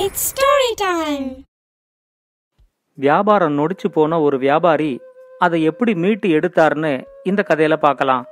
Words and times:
It's 0.00 0.26
story 0.28 0.68
time 0.74 1.44
வியாபாரம் 2.94 3.58
நொடிச்சு 3.58 3.88
போன 3.92 4.20
ஒரு 4.20 4.38
வியாபாரி 4.38 5.00
அதை 5.38 5.62
எப்படி 5.62 5.94
மீட்டு 5.94 6.28
எடுத்தார்னு 6.28 7.04
இந்த 7.22 7.44
கதையில 7.48 7.76
பார்க்கலாம். 7.76 8.24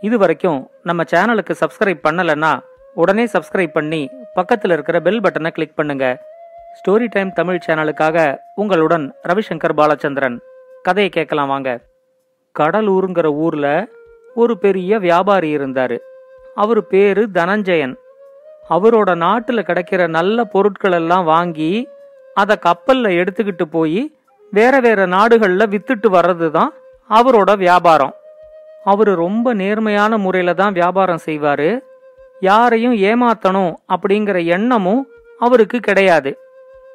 இது 0.00 0.18
வரைக்கும் 0.18 0.70
நம்ம 0.82 1.02
சேனலுக்கு 1.02 1.54
சப்ஸ்கிரைப் 1.60 2.00
பண்ணலைன்னா 2.08 2.60
உடனே 2.94 3.24
சப்ஸ்கிரைப் 3.24 3.76
பண்ணி 3.78 4.10
பக்கத்தில் 4.34 4.70
இருக்கிற 4.70 5.00
பெல் 5.00 5.20
பட்டனை 5.20 5.50
கிளிக் 5.50 5.74
பண்ணுங்க. 5.74 6.22
ஸ்டோரி 6.78 7.06
டைம் 7.08 7.32
தமிழ் 7.32 7.60
சேனலுக்காக 7.66 8.38
உங்களுடன் 8.54 9.14
ரவிசங்கர் 9.28 9.78
பாலச்சந்திரன். 9.80 10.38
கதையை 10.82 11.10
கேட்கலாம் 11.10 11.48
வாங்க. 11.48 11.80
கடலூருங்கிற 12.58 13.26
ஊர்ல 13.26 13.88
ஒரு 14.34 14.58
பெரிய 14.58 14.98
வியாபாரி 14.98 15.56
இருந்தாரு. 15.56 15.98
அவர் 16.54 16.86
பேரு 16.86 17.28
தனஞ்சயன். 17.34 17.94
அவரோட 18.70 19.10
நாட்டுல 19.24 19.60
கிடைக்கிற 19.68 20.08
நல்ல 20.08 20.44
பொருட்கள் 20.44 20.92
எல்லாம் 20.92 21.24
வாங்கி 21.24 21.88
அதை 22.34 22.56
கப்பல்ல 22.66 23.08
எடுத்துக்கிட்டு 23.20 23.62
போய் 23.62 24.00
வேற 24.50 24.80
வேற 24.80 25.06
நாடுகள்ல 25.06 25.62
வித்துட்டு 25.74 26.08
வர்றது 26.12 26.50
தான் 26.50 26.72
அவரோட 27.10 27.56
வியாபாரம். 27.56 28.14
அவரு 28.84 29.14
ரொம்ப 29.14 29.54
நேர்மையான 29.54 30.18
முறையில 30.18 30.54
தான் 30.54 30.72
வியாபாரம் 30.72 31.24
செய்வாரு. 31.24 31.80
யாரையும் 32.40 32.94
ஏமாத்தணும் 32.94 33.72
அப்படிங்கிற 33.88 34.44
எண்ணமும் 34.44 35.08
அவருக்கு 35.38 35.78
கிடையாது. 35.80 36.38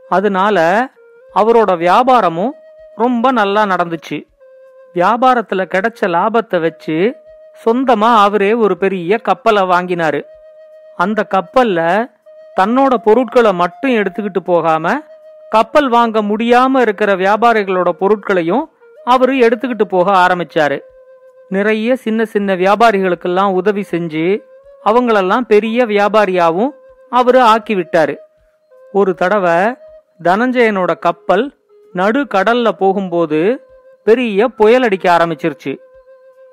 அதனால 0.09 0.87
அவரோட 1.35 1.77
வியாபாரமும் 1.77 2.53
ரொம்ப 2.95 3.31
நல்லா 3.31 3.65
நடந்துச்சு. 3.65 4.17
வியாபாரத்துல 4.93 5.61
கிடைச்ச 5.73 6.07
லாபத்தை 6.07 6.59
வச்சு 6.61 6.97
சொந்தமா 7.65 8.09
அவரே 8.17 8.53
ஒரு 8.53 8.77
பெரிய 8.77 9.17
கப்பலை 9.17 9.63
வாங்கினாரு. 9.63 10.21
அந்த 10.95 11.27
கப்பல்ல 11.29 12.09
தன்னோட 12.59 12.93
பொருட்களை 12.93 13.53
மட்டும் 13.53 13.91
எடுத்துக்கிட்டு 13.91 14.39
போகாம 14.43 15.01
கப்பல் 15.49 15.89
வாங்க 15.89 16.21
முடியாம 16.21 16.79
இருக்கிற 16.79 17.15
வியாபாரிகளோட 17.15 17.89
பொருட்களையும் 17.89 18.71
அவர் 19.05 19.29
எடுத்துக்கிட்டு 19.29 19.83
போக 19.83 20.11
ஆரம்பிச்சாரு. 20.11 20.79
நிறைய 21.49 21.95
சின்ன 21.95 22.25
சின்ன 22.25 22.55
வியாபாரிகளுக்கெல்லாம் 22.55 23.51
உதவி 23.51 23.85
செஞ்சு 23.91 24.41
அவங்களெல்லாம் 24.85 25.41
பெரிய 25.41 25.85
வியாபாரியாவும் 25.85 26.71
அவரு 27.09 27.41
ஆக்கி 27.41 27.75
விட்டாரு 27.75 28.17
ஒரு 28.91 29.13
தடவை 29.13 29.75
தனஞ்சயனோட 30.23 30.99
கப்பல் 30.99 31.53
நடு 31.93 32.23
கடல்ல 32.23 32.71
போகும்போது 32.71 33.65
பெரிய 34.03 34.47
புயல் 34.47 34.83
அடிக்க 34.83 35.17
ஆரம்பிச்சிருச்சு. 35.17 35.77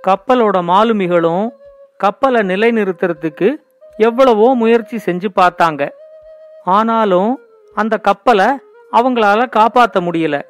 கப்பலோட 0.07 0.63
மாலுமிகளும் 0.63 1.53
கப்பலை 1.99 2.41
நிலைநிறுத்துறதுக்கு 2.41 3.62
எவ்வளவோ 3.97 4.55
முயற்சி 4.55 4.97
செஞ்சு 4.97 5.29
பார்த்தாங்க. 5.37 5.91
ஆனாலும் 6.65 7.41
அந்த 7.75 7.99
கப்பலை 7.99 8.47
அவங்களால 8.93 9.41
காப்பாத்த 9.57 10.01
முடியல. 10.01 10.43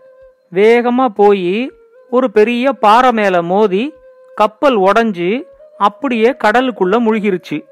வேகமா 0.52 1.06
போய் 1.06 1.72
ஒரு 2.10 2.30
பெரிய 2.30 2.72
பாறை 2.72 3.12
மேல 3.12 3.42
மோதி 3.42 3.94
கப்பல் 4.34 4.78
உடஞ்சி 4.78 5.42
அப்படியே 5.78 6.30
கடலுக்குள்ள 6.30 6.94
முழுகிருச்சு. 7.06 7.64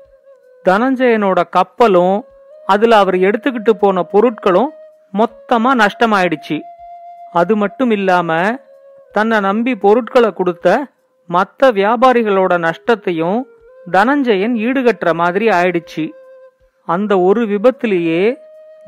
தனஞ்சயனோட 0.64 1.42
கப்பலும் 1.50 2.24
அதுல 2.66 2.98
அவர் 2.98 3.14
எடுத்துக்கிட்டு 3.14 3.70
போன 3.70 4.04
பொருட்களும் 4.12 4.68
மொத்தமா 5.14 5.86
நஷ்டமாயிடுச்சு. 5.86 6.60
அது 7.32 7.56
மட்டும் 7.56 7.90
இல்லாம 7.90 8.58
தன்னை 9.12 9.40
நம்பி 9.40 9.76
பொருட்களை 9.76 10.32
கொடுத்த 10.32 10.86
மற்ற 11.26 11.72
வியாபாரிகளோட 11.72 12.58
நஷ்டத்தையும் 12.58 13.46
தனஞ்சயன் 13.92 14.54
ஈடுகட்டுற 14.54 15.12
மாதிரி 15.12 15.48
ஆயிடுச்சு. 15.48 16.10
அந்த 16.86 17.20
ஒரு 17.20 17.46
விபத்திலேயே 17.46 18.36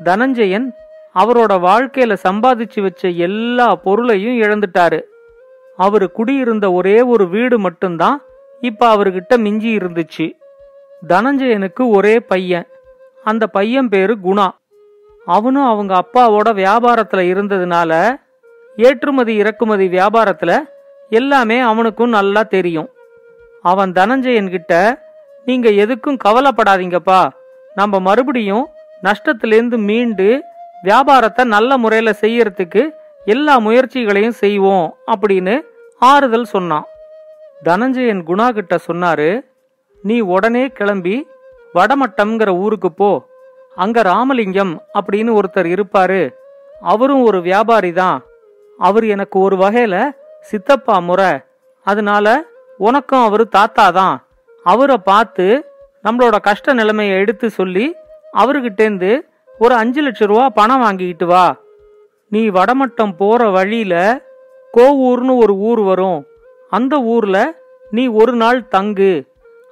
தனஞ்சயன் 0.03 0.73
அவரோட 1.15 1.53
வாழ்க்கையில 1.53 2.17
சம்பாதிச்சு 2.27 2.81
வச்ச 2.81 3.09
எல்லா 3.09 3.75
பொருளையும் 3.75 4.39
இழந்துட்டாரு. 4.39 5.01
அவரு 5.77 6.11
குடியிருந்த 6.11 6.71
ஒரே 6.71 7.01
ஒரு 7.01 7.29
வீடு 7.29 7.59
மட்டும்தான் 7.59 8.21
இப்ப 8.61 8.95
அவர்கிட்ட 8.95 9.37
மிஞ்சி 9.37 9.77
இருந்துச்சு. 9.77 10.37
தனஞ்சயனுக்கு 11.09 11.89
ஒரே 11.89 12.19
பையன். 12.19 12.67
அந்த 13.23 13.47
பையன் 13.47 13.89
பேரு 13.89 14.17
குணா. 14.23 14.47
அவனும் 15.25 15.65
அவங்க 15.65 16.03
அப்பாவோட 16.03 16.53
வியாபாரத்துல 16.53 17.33
இருந்ததுனால 17.33 18.15
ஏற்றுமதி 18.77 19.35
இறக்குமதி 19.35 19.87
வியாபாரத்துல 19.87 20.59
எல்லாமே 21.09 21.59
அவனுக்கும் 21.59 22.09
நல்லா 22.09 22.43
தெரியும். 22.43 22.89
அவன் 23.63 23.91
தனஞ்சயன் 23.91 24.49
கிட்ட 24.49 24.73
நீங்க 25.45 25.69
எதுக்கும் 25.69 26.17
கவலைப்படாதீங்கப்பா. 26.23 27.21
நம்ம 27.75 27.99
மறுபடியும் 27.99 28.65
நஷ்டத்திலேருந்து 29.03 29.77
மீண்டு 29.77 30.43
வியாபாரத்தை 30.81 31.45
நல்ல 31.45 31.77
முறையில 31.77 32.09
செய்யறதுக்கு 32.21 32.81
எல்லா 33.25 33.57
முயற்சிகளையும் 33.57 34.39
செய்வோம் 34.43 34.87
அப்படின்னு 35.13 35.55
ஆறுதல் 35.99 36.51
சொன்னான். 36.53 36.85
தனஞ்சயன் 37.63 38.23
குணா 38.27 38.49
கிட்ட 38.49 38.75
சொன்னாரு 38.87 39.29
நீ 40.03 40.19
உடனே 40.19 40.67
கிளம்பி 40.67 41.27
வடமட்டம்ங்கிற 41.75 42.49
ஊருக்கு 42.57 42.91
போ. 42.91 43.11
அங்க 43.75 44.01
ராமலிங்கம் 44.01 44.73
அப்படின்னு 44.93 45.31
ஒருத்தர் 45.39 45.69
இருப்பாரு. 45.75 46.21
அவரும் 46.81 47.23
ஒரு 47.23 47.41
வியாபாரி 47.41 47.91
தான் 47.91 48.17
அவர் 48.79 49.05
எனக்கு 49.05 49.39
ஒரு 49.39 49.55
வகையில 49.55 49.95
சித்தப்பா 50.39 50.99
முறை. 50.99 51.31
அதனால 51.87 52.27
உனக்கும் 52.87 53.23
அவரு 53.23 53.43
தாத்தா 53.47 53.85
தான் 53.89 54.15
அவரை 54.63 54.97
பார்த்து 54.97 55.45
நம்மளோட 56.03 56.37
கஷ்ட 56.41 56.73
நிலைமையை 56.73 57.17
எடுத்து 57.17 57.47
சொல்லி 57.49 57.85
அவர்கிட்டேந்து 58.33 59.11
ஒரு 59.59 59.73
அஞ்சு 59.75 60.01
லட்சம் 60.01 60.27
ரூபா 60.27 60.45
பணம் 60.49 60.79
வாங்கிக்கிட்டு 60.79 61.25
வா. 61.25 61.45
நீ 62.29 62.41
வடமட்டம் 62.49 63.13
போற 63.17 63.49
வழியில 63.49 63.95
கோவூர்னு 64.77 65.33
ஒரு 65.43 65.55
ஊர் 65.69 65.81
வரும். 65.81 66.19
அந்த 66.69 66.97
ஊர்ல 67.13 67.37
நீ 67.91 68.03
ஒரு 68.21 68.33
நாள் 68.33 68.67
தங்கு. 68.67 69.13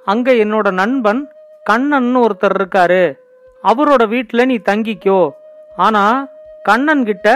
அங்க 0.04 0.32
என்னோட 0.44 0.70
நண்பன் 0.70 1.22
கண்ணன்னு 1.70 2.20
ஒருத்தர் 2.26 2.56
இருக்காரு. 2.60 3.04
அவரோட 3.64 4.02
வீட்டில் 4.08 4.46
நீ 4.46 4.56
தங்கிக்கோ. 4.70 5.20
ஆனா 5.76 6.04
கண்ணன் 6.62 7.04
கிட்ட 7.04 7.28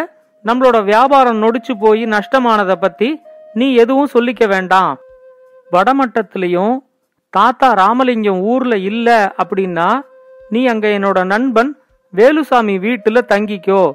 நம்மளோட 0.44 0.78
வியாபாரம் 0.84 1.42
நொடிச்சு 1.42 1.74
போய் 1.80 2.02
நஷ்டமானதை 2.04 2.76
பத்தி 2.80 3.08
நீ 3.54 3.74
எதுவும் 3.74 4.14
சொல்லிக்க 4.14 4.44
வேண்டாம். 4.48 4.92
வடமட்டத்திலையும் 5.72 6.78
தாத்தா 7.30 7.72
ராமலிங்கம் 7.72 8.40
ஊர்ல 8.40 8.76
இல்ல 8.76 9.34
அப்படின்னா 9.44 10.00
நீ 10.48 10.66
அங்க 10.66 10.88
என்னோட 10.88 11.24
நண்பன் 11.24 11.78
வேலுசாமி 12.14 12.74
வீட்டுல 12.86 13.20
தங்கிக்கோ. 13.28 13.92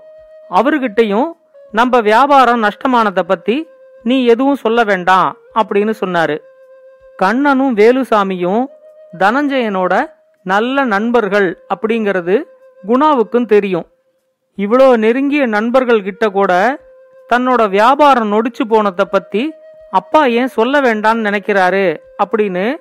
அவர்கிட்டையும் 0.49 1.29
நம்ம 1.71 1.99
வியாபாரம் 1.99 2.63
நஷ்டமானதை 2.63 3.21
பத்தி 3.21 3.67
நீ 4.03 4.25
எதுவும் 4.25 4.55
சொல்ல 4.55 4.83
வேண்டாம் 4.83 5.37
அப்படின்னு 5.55 5.93
சொன்னாரு. 5.99 6.37
கண்ணனும் 7.17 7.75
வேலுசாமியும் 7.75 8.65
தனஞ்சயனோட 9.19 10.11
நல்ல 10.43 10.83
நண்பர்கள் 10.83 11.63
அப்படிங்கிறது 11.75 12.43
குணாவுக்கும் 12.87 13.45
தெரியும். 13.45 13.87
இவ்வளோ 14.57 14.97
நெருங்கிய 14.97 15.45
நண்பர்கள் 15.45 16.03
கிட்ட 16.03 16.29
கூட 16.29 16.79
தன்னோட 17.33 17.69
வியாபாரம் 17.69 18.31
நொடிச்சு 18.31 18.63
போனதை 18.67 19.05
பத்தி 19.05 19.53
அப்பா 19.91 20.25
ஏன் 20.25 20.47
சொல்ல 20.47 20.81
வேண்டான்னு 20.81 21.25
நினைக்கிறாரு 21.27 21.85
அப்படின்னு 22.23 22.75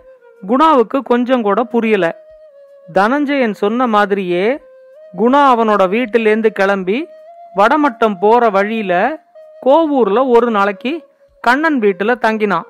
குணாவுக்கு 0.49 0.99
கொஞ்சம் 1.03 1.43
கூட 1.43 1.63
புரியல. 1.65 2.07
தனஞ்சயன் 2.93 3.55
சொன்ன 3.55 3.87
மாதிரியே 3.87 4.45
குணா 5.19 5.41
அவனோட 5.53 5.83
வீட்டிலேருந்து 5.95 6.47
கிளம்பி 6.47 7.07
வடமட்டம் 7.57 8.17
போற 8.21 8.51
வழியில 8.51 8.93
கோவூர்ல 9.67 10.29
ஒரு 10.29 10.51
நாளைக்கு 10.51 10.93
கண்ணன் 11.41 11.79
வீட்டுல 11.81 12.15
தங்கினான் 12.23 12.67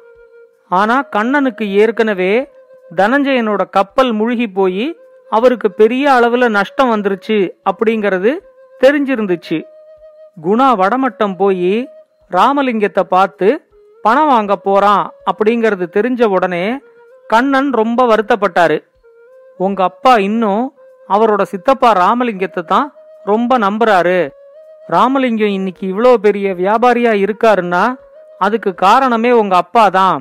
ஆனா 0.69 1.03
கண்ணனுக்கு 1.03 1.65
ஏற்கனவே 1.73 2.49
தனஞ்சயனோட 2.97 3.63
கப்பல் 3.71 4.13
முழுகி 4.13 4.49
போய் 4.49 4.99
அவருக்கு 5.31 5.71
பெரிய 5.71 6.11
அளவுல 6.11 6.49
நஷ்டம் 6.49 6.91
வந்துருச்சு 6.91 7.39
அப்படிங்கறது 7.71 8.31
தெரிஞ்சிருந்துச்சு. 8.81 9.59
குணா 10.43 10.69
வடமட்டம் 10.81 11.37
போய் 11.37 11.89
ராமலிங்கத்தை 12.31 13.03
பார்த்து 13.03 13.49
பணம் 14.05 14.31
வாங்க 14.33 14.53
போறான் 14.57 15.05
அப்படிங்கறது 15.31 15.87
தெரிஞ்ச 15.97 16.23
உடனே 16.37 16.65
கண்ணன் 17.31 17.71
ரொம்ப 17.81 18.01
வருத்தப்பட்டாரு. 18.11 18.79
உங்க 19.59 19.81
அப்பா 19.91 20.13
இன்னும் 20.29 20.65
அவரோட 21.09 21.43
சித்தப்பா 21.53 21.91
ராமலிங்கத்தை 22.03 22.63
தான் 22.73 22.87
ரொம்ப 23.25 23.59
நம்புறாரு. 23.59 24.21
ராமலிங்கம் 24.89 25.57
இன்னைக்கு 25.57 25.85
இவ்வளோ 25.93 26.13
பெரிய 26.27 26.47
வியாபாரியா 26.61 27.13
இருக்காருன்னா 27.25 27.83
அதுக்கு 28.41 28.71
காரணமே 28.87 29.31
உங்க 29.41 29.55
அப்பா 29.57 29.85
தான். 29.99 30.19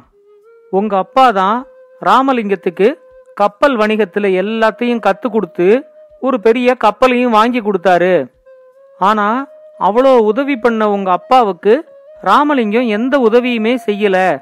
உங்க 0.72 0.94
அப்பா 1.04 1.26
தான் 1.40 1.58
ராமலிங்கத்துக்கு 2.02 2.88
கப்பல் 3.42 3.76
வணிகத்துல 3.82 4.30
எல்லாத்தையும் 4.42 5.04
கத்து 5.08 5.28
கொடுத்து 5.30 5.68
ஒரு 6.22 6.38
பெரிய 6.48 6.70
கப்பலையும் 6.84 7.36
வாங்கி 7.38 7.60
கொடுத்தாரு. 7.62 8.14
ஆனா 9.00 9.28
அவ்வளோ 9.80 10.12
உதவி 10.32 10.56
பண்ண 10.64 10.90
உங்க 10.96 11.10
அப்பாவுக்கு 11.20 11.74
ராமலிங்கம் 12.22 12.88
எந்த 12.88 13.20
உதவியுமே 13.20 13.78
செய்யல. 13.86 14.42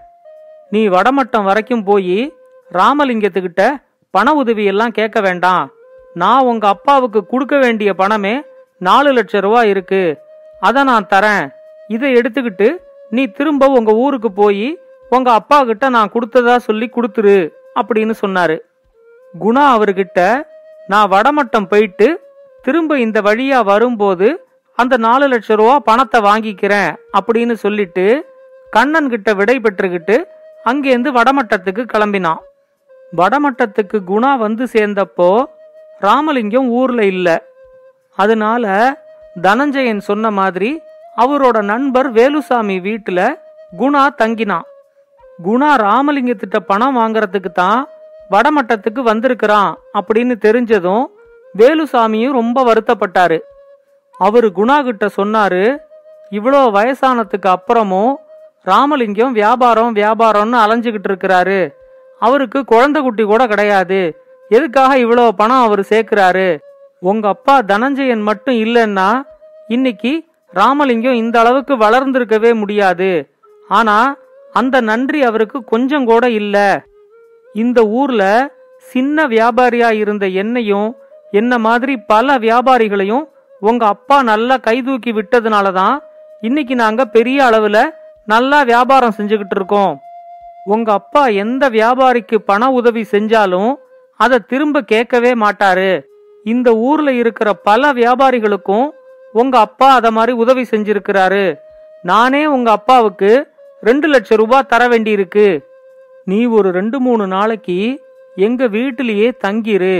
நீ 0.69 0.87
வடமட்டம் 0.87 1.43
வரைக்கும் 1.43 1.83
போய் 1.83 2.33
ராமலிங்கத்துக்கிட்ட 2.71 3.83
பண 4.11 4.33
உதவியெல்லாம் 4.43 4.87
கேட்க 4.87 5.19
வேண்டாம். 5.21 5.71
நான் 6.13 6.43
உங்க 6.43 6.67
அப்பாவுக்கு 6.67 7.25
கொடுக்க 7.25 7.57
வேண்டிய 7.57 7.93
பணமே 7.93 8.41
நாலு 8.79 9.11
லட்சம் 9.11 9.41
ரூபா 9.41 9.63
இருக்கு. 9.63 10.21
அதை 10.59 10.83
நான் 10.83 11.07
தரேன். 11.09 11.49
இதை 11.87 12.13
எடுத்துக்கிட்டு 12.13 12.77
நீ 13.09 13.25
திரும்ப 13.27 13.67
உங்க 13.67 13.91
ஊருக்கு 13.91 14.31
போய் 14.31 14.79
உங்க 15.09 15.31
அப்பா 15.31 15.63
கிட்ட 15.63 15.89
நான் 15.89 16.11
கொடுத்ததா 16.13 16.55
சொல்லி 16.57 16.89
கொடுத்துரு 16.95 17.49
அப்படின்னு 17.79 18.13
சொன்னாரு. 18.25 18.57
குணா 19.39 19.63
அவர்கிட்ட 19.75 20.41
நான் 20.87 21.11
வடமட்டம் 21.11 21.67
போயிட்டு 21.67 22.07
திரும்ப 22.63 22.99
இந்த 22.99 23.21
வழியா 23.21 23.63
வரும்போது 23.63 24.46
அந்த 24.81 24.97
நாலு 24.97 25.27
லட்சம் 25.27 25.57
ரூபா 25.57 25.75
பணத்தை 25.79 26.19
வாங்கிக்கிறேன் 26.21 26.91
அப்படின்னு 27.17 27.53
சொல்லிட்டு 27.53 28.05
கண்ணன் 28.69 29.09
கிட்ட 29.09 29.33
விடை 29.33 29.55
பெற்றுக்கிட்டு 29.59 30.15
அங்கேருந்து 30.65 31.11
வடமட்டத்துக்கு 31.17 31.83
கிளம்பினான். 31.93 32.41
வடமட்டத்துக்கு 33.17 33.97
குணா 34.11 34.31
வந்து 34.37 34.63
சேர்ந்தப்போ 34.73 35.29
ராமலிங்கம் 35.99 36.69
ஊர்ல 36.69 37.05
இல்ல. 37.05 37.27
அதனால 38.17 38.65
தனஞ்சயன் 39.41 40.07
சொன்ன 40.09 40.31
மாதிரி 40.31 40.71
அவரோட 41.17 41.57
நண்பர் 41.61 42.13
வேலுசாமி 42.13 42.77
வீட்டுல 42.87 43.19
குணா 43.79 44.03
தங்கினான். 44.21 44.65
குணா 45.43 45.71
ராமலிங்கத்திட்ட 45.87 46.59
பணம் 46.71 46.97
வாங்குறதுக்கு 46.97 47.51
தான் 47.53 47.81
வடமட்டத்துக்கு 48.31 49.01
வந்திருக்கிறான் 49.11 49.71
அப்படின்னு 49.99 50.35
தெரிஞ்சதும் 50.47 51.05
வேலுசாமியும் 51.55 52.37
ரொம்ப 52.39 52.63
வருத்தப்பட்டாரு. 52.63 53.39
அவர் 54.17 54.45
குணா 54.45 54.83
கிட்ட 54.83 55.05
சொன்னாரு 55.17 55.77
இவ்வளோ 56.31 56.61
வயசானதுக்கு 56.77 57.55
அப்புறமும் 57.55 58.13
ராமலிங்கம் 58.63 59.31
வியாபாரம் 59.31 59.95
வியாபாரம்னு 59.95 60.57
அலைஞ்சுக்கிட்டு 60.63 61.09
இருக்கிறாரு. 61.09 61.73
அவருக்கு 62.19 62.65
குழந்தை 62.65 63.01
குட்டி 63.01 63.23
கூட 63.23 63.47
கிடையாது. 63.47 64.21
எதுக்காக 64.49 64.97
இவ்வளோ 64.97 65.29
பணம் 65.29 65.61
அவர் 65.61 65.79
சேர்க்கிறாரு? 65.79 66.59
உங்க 66.99 67.27
அப்பா 67.27 67.61
தனஞ்சயன் 67.61 68.21
மட்டும் 68.21 68.55
இல்லைன்னா 68.55 69.21
இன்னைக்கு 69.67 70.25
ராமலிங்கம் 70.51 71.13
இந்த 71.13 71.39
அளவுக்கு 71.39 71.75
வளர்ந்திருக்கவே 71.77 72.53
முடியாது. 72.53 73.29
ஆனா 73.67 74.15
அந்த 74.53 74.81
நன்றி 74.81 75.23
அவருக்கு 75.23 75.63
கொஞ்சம் 75.63 76.05
கூட 76.05 76.29
இல்ல. 76.29 76.83
இந்த 77.53 77.83
ஊர்ல 77.83 78.51
சின்ன 78.77 79.27
வியாபாரியா 79.27 79.91
இருந்த 79.91 80.27
என்னையும் 80.27 80.95
என்ன 81.31 81.57
மாதிரி 81.57 81.97
பல 81.97 82.37
வியாபாரிகளையும் 82.37 83.25
உங்க 83.59 83.85
அப்பா 83.85 84.23
நல்லா 84.23 84.57
கை 84.57 84.81
தூக்கி 84.81 85.11
விட்டதுனால 85.13 85.71
தான் 85.71 85.95
இன்னைக்கு 86.41 86.75
நாங்க 86.75 87.05
பெரிய 87.05 87.37
அளவுல 87.43 87.77
நல்லா 88.25 88.63
வியாபாரம் 88.63 89.15
செஞ்சுக்கிட்டு 89.17 89.55
இருக்கோம். 89.55 89.93
உங்க 90.65 90.91
அப்பா 90.91 91.27
எந்த 91.27 91.69
வியாபாரிக்கு 91.69 92.35
பண 92.35 92.71
உதவி 92.71 93.05
செஞ்சாலும் 93.11 93.71
அதை 94.19 94.39
திரும்ப 94.47 94.81
கேட்கவே 94.81 95.31
மாட்டாரு. 95.33 95.91
இந்த 96.43 96.75
ஊர்ல 96.75 97.13
இருக்கிற 97.13 97.53
பல 97.53 97.93
வியாபாரிகளுக்கும் 97.93 98.87
உங்க 99.31 99.59
அப்பா 99.59 99.93
அத 99.93 100.11
மாதிரி 100.11 100.31
உதவி 100.31 100.65
செஞ்சிருக்கிறாரு. 100.71 101.55
நானே 102.03 102.45
உங்க 102.45 102.71
அப்பாவுக்கு 102.71 103.31
ரெண்டு 103.81 104.07
லட்சம் 104.07 104.37
ரூபாய் 104.37 104.69
தர 104.69 104.87
வேண்டியிருக்கு. 104.87 105.47
நீ 106.25 106.45
ஒரு 106.45 106.71
ரெண்டு 106.71 106.99
மூணு 106.99 107.27
நாளைக்கு 107.27 107.79
எங்க 108.35 108.67
வீட்டிலேயே 108.67 109.31
தங்கிரு. 109.45 109.97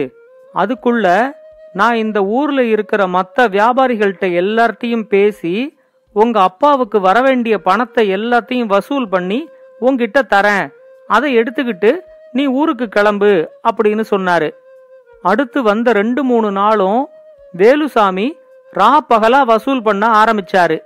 அதுக்குள்ள 0.56 1.36
நான் 1.74 1.96
இந்த 1.96 2.24
ஊர்ல 2.24 2.64
இருக்கிற 2.64 3.08
மற்ற 3.08 3.48
வியாபாரிகள்கிட்ட 3.48 4.26
எல்லார்ட்டையும் 4.42 5.04
பேசி 5.04 5.78
உங்க 6.14 6.42
அப்பாவுக்கு 6.42 7.00
வர 7.00 7.22
வேண்டிய 7.22 7.60
பணத்தை 7.60 8.16
எல்லாத்தையும் 8.16 8.66
வசூல் 8.66 9.08
பண்ணி 9.08 9.50
உங்ககிட்ட 9.80 10.22
தரேன். 10.30 10.74
அதை 11.08 11.38
எடுத்துக்கிட்டு 11.38 11.98
நீ 12.32 12.46
ஊருக்கு 12.46 12.88
கிளம்பு 12.88 13.52
அப்படின்னு 13.64 14.04
சொன்னாரு. 14.12 14.52
அடுத்து 15.22 15.64
வந்த 15.64 15.92
ரெண்டு 15.92 16.24
மூணு 16.24 16.52
நாளும் 16.52 17.10
வேலுசாமி 17.58 18.32
ரா 18.76 18.98
பகலா 19.10 19.46
வசூல் 19.46 19.82
பண்ண 19.82 20.24
ஆரம்பிச்சாரு. 20.24 20.80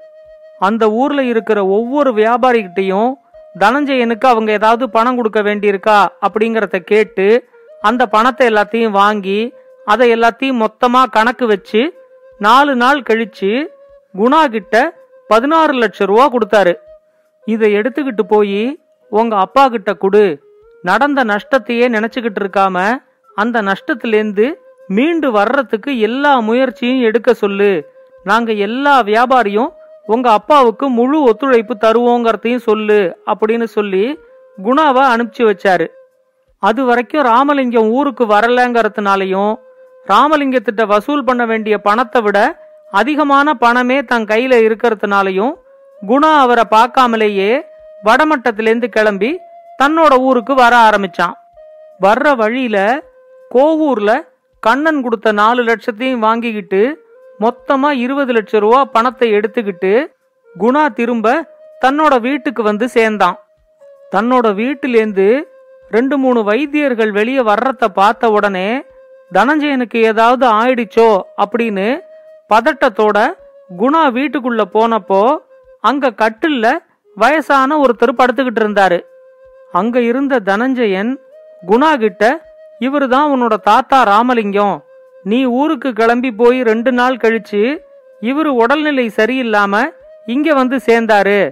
அந்த 0.60 0.92
ஊர்ல 0.92 1.24
இருக்கிற 1.24 1.66
ஒவ்வொரு 1.66 2.12
வியாபாரிகிட்டையும் 2.12 3.14
தனஞ்சயனுக்கு 3.60 4.26
அவங்க 4.26 4.52
ஏதாவது 4.52 4.90
பணம் 4.90 5.16
கொடுக்க 5.16 5.42
வேண்டியிருக்கா? 5.42 6.08
அப்படிங்கறத 6.28 6.80
கேட்டு 6.80 7.50
அந்த 7.82 8.06
பணத்தை 8.06 8.48
எல்லாத்தையும் 8.48 8.90
வாங்கி 8.90 9.54
அதை 9.86 10.14
எல்லாத்தையும் 10.14 10.66
மொத்தமா 10.66 11.10
கணக்கு 11.10 11.48
வச்சு 11.48 11.82
நாலு 12.40 12.76
நாள் 12.76 13.02
கழிச்சு 13.10 13.68
குணா 14.18 14.46
கிட்ட 14.46 14.76
பதினாறு 15.28 15.74
லட்சம் 15.74 16.08
ரூபா 16.08 16.30
கொடுத்தாரு. 16.32 16.74
இதை 17.46 17.74
எடுத்துக்கிட்டு 17.74 18.24
போய் 18.28 18.80
உங்க 19.10 19.38
அப்பா 19.38 19.68
கிட்ட 19.68 19.94
கொடு. 19.94 20.44
நடந்த 20.82 21.24
நஷ்டத்தையே 21.24 21.88
நினைச்சுக்கிட்டு 21.96 22.40
இருக்காம 22.40 22.78
அந்த 23.36 23.62
நஷ்டத்திலேருந்து 23.62 24.54
மீண்டு 24.88 25.32
வர்றதுக்கு 25.32 26.00
எல்லா 26.00 26.40
முயற்சியும் 26.40 27.02
எடுக்க 27.02 27.34
சொல்லு. 27.34 27.94
நாங்க 28.24 28.52
எல்லா 28.52 29.04
வியாபாரியும் 29.04 29.72
உங்க 30.06 30.32
அப்பாவுக்கு 30.32 30.90
முழு 30.90 31.22
ஒத்துழைப்பு 31.22 31.78
தருவோங்கிறதையும் 31.82 32.66
சொல்லு 32.68 33.18
அப்படின்னு 33.26 33.64
சொல்லி 33.64 34.20
குணாவை 34.64 35.04
அனுப்பிச்சு 35.14 35.44
வச்சாரு. 35.52 35.88
அது 36.60 36.86
வரைக்கும் 36.86 37.24
ராமலிங்கம் 37.24 37.90
ஊருக்கு 37.90 38.26
வரலங்கிறதுனாலையும் 38.26 39.54
ராமலிங்கத்திட்ட 40.08 40.84
வசூல் 40.86 41.24
பண்ண 41.24 41.44
வேண்டிய 41.46 41.76
பணத்தை 41.88 42.22
விட 42.22 42.38
அதிகமான 42.92 43.54
பணமே 43.54 43.98
தன் 44.04 44.26
கையில 44.32 44.54
இருக்கிறதுனாலையும் 44.68 45.54
குணா 46.02 46.32
அவரை 46.44 46.66
பார்க்காமலேயே 46.76 47.52
வடமட்டத்திலேருந்து 48.04 48.88
கிளம்பி 48.96 49.32
தன்னோட 49.80 50.14
ஊருக்கு 50.28 50.54
வர 50.56 50.74
ஆரம்பிச்சான். 50.88 51.36
வர்ற 52.02 52.28
வழியில 52.36 52.78
கோவூர்ல 53.52 54.12
கண்ணன் 54.64 55.02
கொடுத்த 55.02 55.32
நாலு 55.32 55.62
லட்சத்தையும் 55.64 56.26
வாங்கிக்கிட்டு 56.28 56.82
மொத்தமா 57.40 57.90
இருபது 58.04 58.32
லட்சம் 58.34 58.64
ரூபா 58.66 58.80
பணத்தை 58.96 59.28
எடுத்துக்கிட்டு 59.38 59.94
குணா 60.56 60.84
திரும்ப 60.94 61.28
தன்னோட 61.86 62.14
வீட்டுக்கு 62.20 62.62
வந்து 62.64 62.88
சேர்ந்தான். 62.90 63.38
தன்னோட 64.12 64.48
வீட்டிலேருந்து 64.62 65.28
ரெண்டு 65.90 66.16
மூணு 66.18 66.40
வைத்தியர்கள் 66.44 67.12
வெளியே 67.12 67.42
வர்றத 67.52 67.88
பார்த்த 68.00 68.32
உடனே 68.32 68.70
தனஞ்சயனுக்கு 69.34 69.98
ஏதாவது 70.12 70.46
ஆயிடுச்சோ 70.48 71.10
அப்படின்னு 71.44 72.00
பதட்டத்தோட 72.50 73.18
குணா 73.78 74.02
வீட்டுக்குள்ள 74.18 74.62
போனப்போ 74.74 75.38
அங்க 75.80 76.10
கட்டில்ல 76.10 76.78
வயசான 77.16 77.78
ஒருத்தர் 77.78 78.18
படுத்துக்கிட்டு 78.18 78.62
இருந்தாரு. 78.64 79.00
அங்க 79.72 80.02
இருந்த 80.02 80.40
தனஞ்சயன் 80.40 81.12
குணா 81.68 81.96
கிட்ட 81.96 82.24
இவருதான் 82.80 83.32
உன்னோட 83.34 83.56
தாத்தா 83.62 84.04
ராமலிங்கம். 84.04 84.84
நீ 85.24 85.46
ஊருக்கு 85.46 85.94
கிளம்பி 85.94 86.32
போய் 86.32 86.62
ரெண்டு 86.62 86.92
நாள் 86.92 87.16
கழிச்சு 87.16 87.64
இவரு 88.22 88.52
உடல்நிலை 88.62 89.12
சரியில்லாம 89.16 89.84
இங்க 90.26 90.54
வந்து 90.54 90.80
சேர்ந்தாரு. 90.86 91.52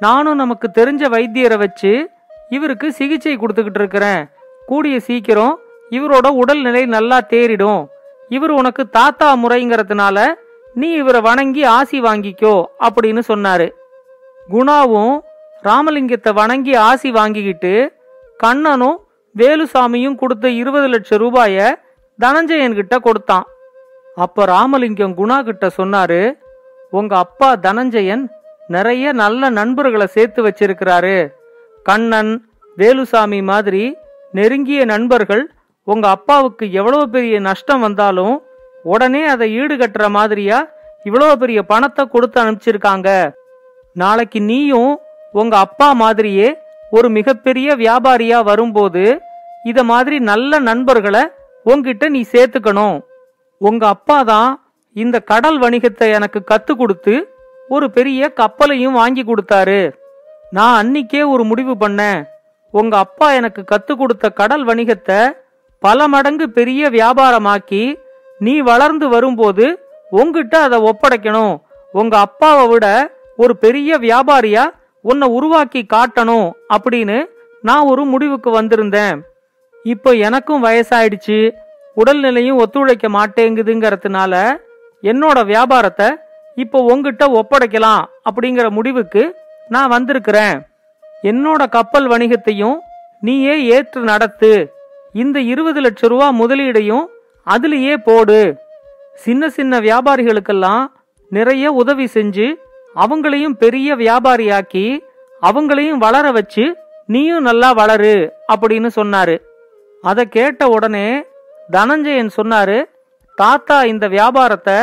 நானும் 0.00 0.36
நமக்கு 0.36 0.68
தெரிஞ்ச 0.74 1.04
வைத்தியரை 1.14 1.58
வச்சு 1.58 2.10
இவருக்கு 2.48 2.92
சிகிச்சை 2.92 3.36
கொடுத்துக்கிட்டு 3.36 3.80
இருக்கிறேன். 3.82 4.20
கூடிய 4.66 5.00
சீக்கிரம் 5.00 5.58
இவரோட 5.90 6.26
உடல்நிலை 6.40 6.82
நல்லா 6.86 7.18
தேறிடும். 7.32 7.82
இவர் 8.28 8.50
உனக்கு 8.50 8.82
தாத்தா 8.88 9.28
முறைங்கிறதுனால 9.36 10.26
நீ 10.74 10.88
இவரை 10.92 11.20
வணங்கி 11.20 11.62
ஆசி 11.64 11.98
வாங்கிக்கோ 12.00 12.54
அப்படின்னு 12.86 13.22
சொன்னாரு. 13.28 13.68
குணாவும் 14.48 15.14
ராமலிங்கத்தை 15.62 16.32
வணங்கி 16.32 16.74
ஆசி 16.88 17.10
வாங்கிக்கிட்டு 17.10 17.72
கண்ணனும் 18.36 18.98
வேலுசாமியும் 19.36 20.14
கொடுத்த 20.14 20.48
இருபது 20.48 20.88
லட்சம் 20.88 21.18
ரூபாய 21.18 21.78
தனஞ்சயன்கிட்ட 22.18 22.96
கொடுத்தான். 22.96 23.46
அப்ப 24.14 24.44
ராமலிங்கம் 24.44 25.16
குணா 25.16 25.38
கிட்ட 25.42 25.66
சொன்னாரு 25.76 26.20
உங்க 26.90 27.12
அப்பா 27.16 27.48
தனஞ்சயன் 27.56 28.24
நிறைய 28.68 29.12
நல்ல 29.12 29.50
நண்பர்களை 29.50 30.06
சேர்த்து 30.06 30.40
வச்சிருக்கிறாரு. 30.46 31.16
கண்ணன் 31.82 32.32
வேலுசாமி 32.76 33.40
மாதிரி 33.42 33.84
நெருங்கிய 34.32 34.80
நண்பர்கள் 34.84 35.44
உங்க 35.92 36.06
அப்பாவுக்கு 36.16 36.64
எவ்வளவு 36.80 37.04
பெரிய 37.14 37.36
நஷ்டம் 37.48 37.84
வந்தாலும் 37.86 38.34
உடனே 38.92 39.22
அதை 39.32 39.46
ஈடுகட்டுற 39.60 40.06
மாதிரியா 40.16 40.58
இவ்வளவு 41.08 41.34
பெரிய 41.42 41.60
பணத்தை 41.72 42.02
கொடுத்து 42.14 42.38
அனுப்பிச்சிருக்காங்க. 42.42 43.08
நாளைக்கு 44.02 44.40
நீயும் 44.50 44.92
உங்க 45.40 45.54
அப்பா 45.66 45.88
மாதிரியே 46.02 46.48
ஒரு 46.96 47.08
மிகப்பெரிய 47.16 47.68
வியாபாரியா 47.82 48.38
வரும்போது 48.50 49.04
இத 49.70 49.78
மாதிரி 49.90 50.16
நல்ல 50.30 50.60
நண்பர்களை 50.68 51.22
உங்ககிட்ட 51.66 52.04
நீ 52.14 52.20
சேர்த்துக்கணும். 52.34 52.96
உங்க 53.60 53.84
அப்பா 53.94 54.18
தான் 54.32 54.50
இந்த 54.96 55.16
கடல் 55.32 55.58
வணிகத்தை 55.64 56.06
எனக்கு 56.18 56.40
கத்து 56.52 56.72
கொடுத்து 56.76 57.14
ஒரு 57.74 57.86
பெரிய 57.96 58.30
கப்பலையும் 58.40 58.98
வாங்கி 59.00 59.22
கொடுத்தாரு. 59.24 59.80
நான் 60.56 60.76
அன்னிக்கே 60.80 61.22
ஒரு 61.34 61.42
முடிவு 61.50 61.74
பண்ணேன். 61.82 62.20
உங்க 62.74 62.94
அப்பா 63.04 63.26
எனக்கு 63.40 63.62
கத்து 63.72 63.92
கொடுத்த 63.96 64.26
கடல் 64.40 64.64
வணிகத்தை 64.70 65.20
பல 65.78 66.08
மடங்கு 66.08 66.50
பெரிய 66.50 66.90
வியாபாரமாக்கி 66.90 67.82
நீ 68.38 68.60
வளர்ந்து 68.60 69.08
வரும்போது 69.08 69.66
உங்ககிட்ட 70.10 70.60
அதை 70.62 70.78
ஒப்படைக்கணும். 70.90 71.54
உங்க 71.92 72.18
அப்பாவை 72.18 72.68
விட 72.68 72.86
ஒரு 73.36 73.56
பெரிய 73.56 73.98
வியாபாரியா 73.98 74.64
உன்னை 75.00 75.28
உருவாக்கி 75.28 75.86
காட்டணும் 75.94 76.48
அப்படின்னு 76.74 77.18
நான் 77.62 77.84
ஒரு 77.86 78.04
முடிவுக்கு 78.04 78.50
வந்திருந்தேன். 78.50 79.16
இப்போ 79.82 80.10
எனக்கும் 80.14 80.64
வயசாயிடுச்சு. 80.64 81.38
உடல்நிலையும் 81.96 82.60
ஒத்துழைக்க 82.62 83.06
மாட்டேங்குதுங்கிறதுனால 83.08 84.34
என்னோட 85.02 85.38
வியாபாரத்தை 85.44 86.08
இப்போ 86.54 86.78
உங்ககிட்ட 86.82 87.24
ஒப்படைக்கலாம் 87.40 88.04
அப்படிங்கிற 88.30 88.70
முடிவுக்கு 88.70 89.22
நான் 89.68 89.88
வந்திருக்கிறேன். 89.88 90.56
என்னோட 91.22 91.62
கப்பல் 91.68 92.08
வணிகத்தையும் 92.08 92.76
நீயே 93.20 93.54
ஏற்று 93.64 94.00
நடத்து. 94.00 94.52
இந்த 95.12 95.40
இருபது 95.40 95.80
லட்ச 95.80 96.08
ரூபா 96.08 96.28
முதலீடையும் 96.32 97.06
அதுலயே 97.46 97.96
போடு. 97.96 98.40
சின்ன 99.14 99.48
சின்ன 99.48 99.80
வியாபாரிகளுக்கெல்லாம் 99.80 100.84
நிறைய 101.30 101.72
உதவி 101.72 102.06
செஞ்சு 102.14 102.46
அவங்களையும் 102.94 103.56
பெரிய 103.58 103.96
வியாபாரியாக்கி 103.96 104.86
அவங்களையும் 105.42 106.02
வளர 106.04 106.30
வச்சு 106.30 106.76
நீயும் 107.06 107.40
நல்லா 107.40 107.74
வளரு 107.74 108.30
அப்படின்னு 108.52 108.88
சொன்னாரு. 108.96 109.36
அதை 110.02 110.24
கேட்ட 110.24 110.68
உடனே 110.68 111.08
தனஞ்சயன் 111.70 112.30
சொன்னாரு 112.36 112.78
தாத்தா 113.34 113.84
இந்த 113.84 114.08
வியாபாரத்தை 114.08 114.78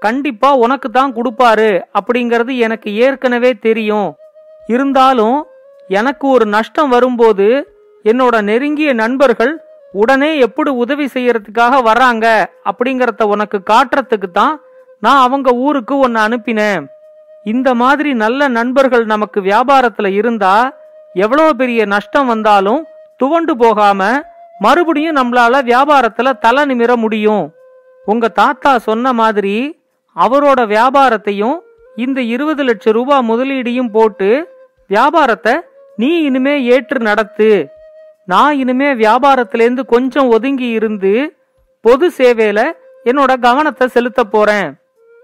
கண்டிப்பா 0.00 0.54
உனக்கு 0.54 0.90
தான் 0.90 1.14
கொடுப்பாரு 1.14 1.70
அப்படிங்கிறது 1.98 2.56
எனக்கு 2.56 2.94
ஏற்கனவே 2.94 3.52
தெரியும். 3.66 4.16
இருந்தாலும் 4.66 5.46
எனக்கு 5.88 6.28
ஒரு 6.28 6.46
நஷ்டம் 6.46 6.88
வரும்போது 6.88 7.73
என்னோட 8.10 8.36
நெருங்கிய 8.48 8.90
நண்பர்கள் 9.02 9.52
உடனே 9.92 10.30
எப்படி 10.46 10.70
உதவி 10.82 11.06
செய்யறதுக்காக 11.14 11.74
வர்றாங்க 11.88 12.26
அப்படிங்கறத 12.70 13.22
உனக்கு 13.34 13.58
காட்டுறதுக்கு 13.70 14.28
தான் 14.32 14.54
நான் 15.04 15.22
அவங்க 15.26 15.48
ஊருக்கு 15.66 15.94
உன்னை 15.98 16.20
அனுப்பினேன். 16.26 16.82
இந்த 17.52 17.68
மாதிரி 17.74 18.10
நல்ல 18.24 18.48
நண்பர்கள் 18.48 19.04
நமக்கு 19.04 19.38
வியாபாரத்துல 19.40 20.10
இருந்தா 20.20 20.54
எவ்வளவு 21.24 21.50
பெரிய 21.56 21.80
நஷ்டம் 21.94 22.30
வந்தாலும் 22.32 22.80
துவண்டு 23.20 23.54
போகாம 23.56 24.00
மறுபடியும் 24.58 25.18
நம்மளால 25.20 25.60
வியாபாரத்துல 25.70 26.32
தலை 26.44 26.62
நிமிர 26.70 26.92
முடியும். 26.96 27.44
உங்க 28.06 28.28
தாத்தா 28.40 28.72
சொன்ன 28.88 29.12
மாதிரி 29.20 29.54
அவரோட 30.16 30.60
வியாபாரத்தையும் 30.74 31.56
இந்த 31.96 32.20
இருபது 32.34 32.62
லட்சம் 32.64 32.96
ரூபாய் 32.98 33.28
முதலீடையும் 33.28 33.92
போட்டு 33.96 34.28
வியாபாரத்தை 34.88 35.54
நீ 35.96 36.10
இனிமே 36.20 36.54
ஏற்று 36.74 36.98
நடத்து. 37.00 37.50
நான் 38.28 38.54
இனிமே 38.54 38.94
வியாபாரத்திலேருந்து 38.94 39.82
கொஞ்சம் 39.86 40.28
ஒதுங்கி 40.28 40.68
இருந்து 40.68 41.12
பொது 41.84 42.06
சேவையில 42.18 42.60
என்னோட 43.04 43.32
கவனத்தை 43.40 43.86
செலுத்த 43.88 44.20
போறேன். 44.24 44.68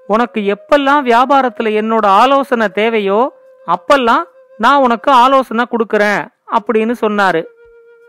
உனக்கு 0.09 0.41
எப்பெல்லாம் 0.55 1.03
வியாபாரத்துல 1.03 1.73
என்னோட 1.81 2.07
ஆலோசனை 2.23 2.69
தேவையோ 2.69 3.21
அப்பெல்லாம் 3.67 4.25
நான் 4.59 4.83
உனக்கு 4.83 5.11
ஆலோசனை 5.13 5.65
கொடுக்கறேன் 5.71 6.23
அப்படின்னு 6.57 6.95
சொன்னாரு. 7.01 7.43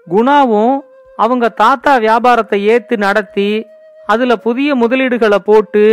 குணாவும் 0.08 0.76
அவங்க 1.18 1.50
தாத்தா 1.50 1.94
வியாபாரத்தை 1.98 2.60
ஏத்து 2.68 2.98
நடத்தி 2.98 3.50
அதுல 4.08 4.36
புதிய 4.36 4.76
முதலீடுகளை 4.76 5.40
போட்டு 5.46 5.84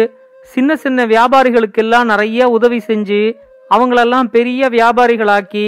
சின்ன 0.43 0.76
சின்ன 0.76 1.07
வியாபாரிகளுக்கெல்லாம் 1.07 2.05
நிறைய 2.05 2.49
உதவி 2.49 2.78
செஞ்சு 2.87 3.23
அவங்களெல்லாம் 3.71 4.28
பெரிய 4.37 4.69
வியாபாரிகளாக்கி 4.69 5.67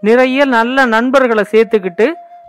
நிறைய 0.00 0.44
நல்ல 0.44 0.86
நண்பர்களை 0.86 1.44
சேர்த்துக்கிட்டு 1.52 2.06